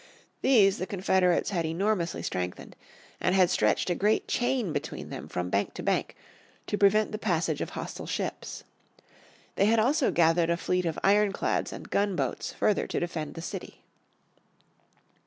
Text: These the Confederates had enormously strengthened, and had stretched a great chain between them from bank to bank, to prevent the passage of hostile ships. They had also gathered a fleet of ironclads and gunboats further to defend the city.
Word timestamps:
These 0.41 0.79
the 0.79 0.87
Confederates 0.87 1.51
had 1.51 1.63
enormously 1.63 2.23
strengthened, 2.23 2.75
and 3.19 3.35
had 3.35 3.51
stretched 3.51 3.87
a 3.91 3.93
great 3.93 4.27
chain 4.27 4.73
between 4.73 5.11
them 5.11 5.27
from 5.27 5.51
bank 5.51 5.75
to 5.75 5.83
bank, 5.83 6.15
to 6.65 6.75
prevent 6.75 7.11
the 7.11 7.19
passage 7.19 7.61
of 7.61 7.69
hostile 7.77 8.07
ships. 8.07 8.63
They 9.57 9.65
had 9.67 9.77
also 9.77 10.09
gathered 10.09 10.49
a 10.49 10.57
fleet 10.57 10.87
of 10.87 10.97
ironclads 11.03 11.71
and 11.71 11.87
gunboats 11.91 12.51
further 12.51 12.87
to 12.87 12.99
defend 12.99 13.35
the 13.35 13.43
city. 13.43 13.83